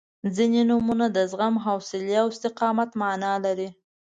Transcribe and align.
•ځینې 0.35 0.61
نومونه 0.69 1.05
د 1.15 1.17
زغم، 1.31 1.55
حوصلې 1.65 2.15
او 2.21 2.27
استقامت 2.33 2.89
معنا 3.01 3.33
لري. 3.45 3.69